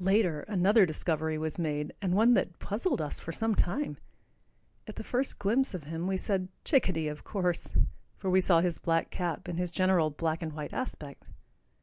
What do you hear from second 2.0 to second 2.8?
and one that